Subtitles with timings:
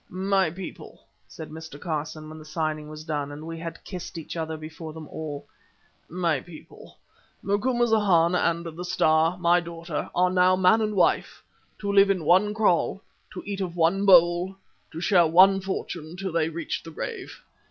[0.09, 1.79] "My people," said Mr.
[1.79, 6.39] Carson, when the signing was done, and we had kissed each other before them all—"My
[6.39, 6.97] people,
[7.43, 11.43] Macumazahn and the Star, my daughter, are now man and wife,
[11.77, 13.03] to live in one kraal,
[13.33, 14.55] to eat of one bowl,
[14.89, 17.39] to share one fortune till they reach the grave.